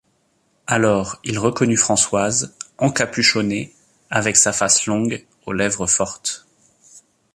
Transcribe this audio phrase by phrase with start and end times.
[0.65, 3.71] Alors, il reconnut Françoise, encapuchonnée,
[4.09, 6.47] avec sa face longue, aux lèvres fortes.